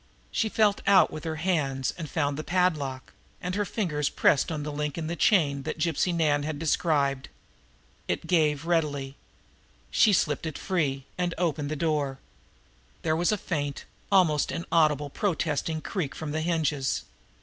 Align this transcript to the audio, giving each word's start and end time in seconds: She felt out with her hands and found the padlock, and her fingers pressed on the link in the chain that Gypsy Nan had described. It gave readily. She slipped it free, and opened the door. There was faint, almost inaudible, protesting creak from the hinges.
She 0.31 0.49
felt 0.49 0.81
out 0.87 1.11
with 1.11 1.25
her 1.25 1.35
hands 1.35 1.93
and 1.95 2.09
found 2.09 2.35
the 2.35 2.43
padlock, 2.43 3.13
and 3.39 3.53
her 3.53 3.65
fingers 3.65 4.09
pressed 4.09 4.51
on 4.51 4.63
the 4.63 4.71
link 4.71 4.97
in 4.97 5.05
the 5.05 5.15
chain 5.15 5.61
that 5.61 5.77
Gypsy 5.77 6.11
Nan 6.11 6.41
had 6.41 6.57
described. 6.57 7.29
It 8.07 8.25
gave 8.25 8.65
readily. 8.65 9.15
She 9.91 10.11
slipped 10.11 10.47
it 10.47 10.57
free, 10.57 11.05
and 11.19 11.35
opened 11.37 11.69
the 11.69 11.75
door. 11.75 12.17
There 13.03 13.15
was 13.15 13.31
faint, 13.33 13.85
almost 14.11 14.51
inaudible, 14.51 15.11
protesting 15.11 15.81
creak 15.81 16.15
from 16.15 16.31
the 16.31 16.41
hinges. 16.41 17.03